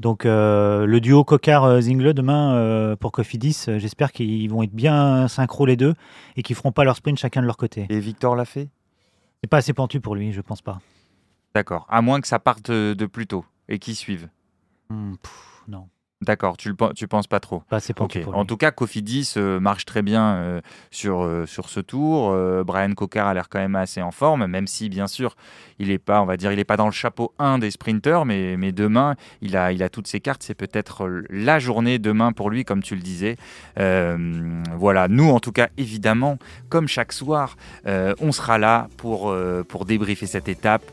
[0.00, 5.76] Donc euh, le duo Cocard-Zingle demain pour Cofidis, j'espère qu'ils vont être bien synchro les
[5.76, 5.94] deux
[6.36, 7.86] et qu'ils feront pas leur sprint chacun de leur côté.
[7.88, 8.68] Et Victor l'a fait?
[9.42, 10.80] C'est pas assez pentu pour lui, je pense pas.
[11.54, 14.28] D'accord, à moins que ça parte de plus tôt et qu'ils suivent.
[14.90, 15.14] Hmm,
[15.68, 15.88] non.
[16.22, 17.64] D'accord, tu ne tu penses pas trop.
[17.68, 20.60] Pas c'est En tout cas, Cofidis euh, marche très bien euh,
[20.92, 22.32] sur, euh, sur ce tour.
[22.64, 25.34] Brian Cocker a l'air quand même assez en forme, même si bien sûr,
[25.80, 28.24] il n'est pas, on va dire, il est pas dans le chapeau 1 des sprinteurs,
[28.24, 30.44] mais, mais demain, il a, il a toutes ses cartes.
[30.44, 33.36] C'est peut-être la journée demain pour lui, comme tu le disais.
[33.76, 39.34] voilà, nous en tout cas, évidemment, comme chaque soir, on sera là pour,
[39.68, 40.84] pour débriefer cette étape,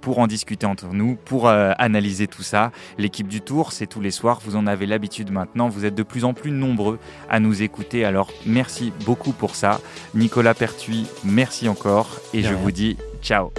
[0.00, 2.72] pour en discuter entre nous, pour analyser tout ça.
[2.96, 6.02] L'équipe du Tour, c'est tous les soirs vous en avez l'habitude maintenant, vous êtes de
[6.02, 9.80] plus en plus nombreux à nous écouter, alors merci beaucoup pour ça.
[10.14, 12.20] Nicolas Pertuis, merci encore.
[12.32, 13.50] Et je vous dis ciao